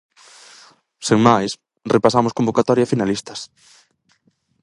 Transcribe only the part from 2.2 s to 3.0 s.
convocatoria e